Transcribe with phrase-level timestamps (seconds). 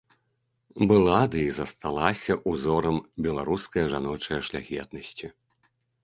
[0.91, 5.27] Была, ды і засталася, узорам беларускае жаночае шляхетнасці.